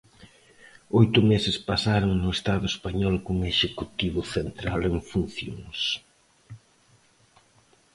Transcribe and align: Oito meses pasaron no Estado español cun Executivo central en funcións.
Oito 0.99 1.19
meses 1.31 1.57
pasaron 1.69 2.11
no 2.23 2.29
Estado 2.37 2.65
español 2.73 3.15
cun 3.25 3.39
Executivo 3.53 4.21
central 4.35 4.79
en 4.91 4.97
funcións. 5.09 5.79